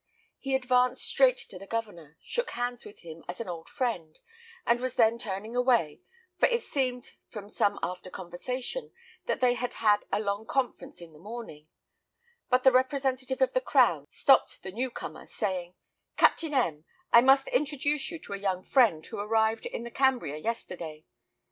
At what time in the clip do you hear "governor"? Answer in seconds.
1.67-2.17